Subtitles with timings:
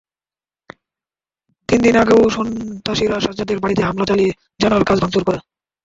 [1.69, 4.31] তিন দিন আগেও সন্ত্রাসীরা সাজ্জাদের বাড়িতে হামলা চালিয়ে
[4.59, 5.39] জানালার কাচ ভাঙচুর করে।